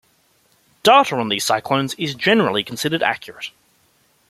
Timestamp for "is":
1.93-2.15